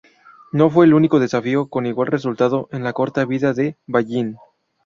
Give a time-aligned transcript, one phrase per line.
[0.51, 4.35] No fue el único desafío con igual resultado en la corta vida de Vallín.